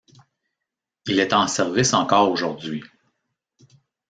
Il 1.05 1.19
est 1.19 1.31
en 1.31 1.45
service 1.45 1.93
encore 1.93 2.31
aujourd'hui. 2.31 2.83